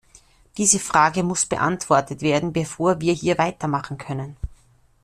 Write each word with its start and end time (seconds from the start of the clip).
Diese 0.57 0.79
Frage 0.79 1.21
muss 1.21 1.45
beantwortet 1.45 2.23
werden, 2.23 2.53
bevor 2.53 3.01
wir 3.01 3.13
hier 3.13 3.37
weitermachen 3.37 3.99
können. 3.99 4.35